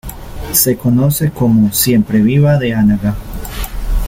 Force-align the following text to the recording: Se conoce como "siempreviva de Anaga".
Se 0.51 0.79
conoce 0.79 1.29
como 1.29 1.71
"siempreviva 1.73 2.57
de 2.57 2.73
Anaga". 2.73 3.13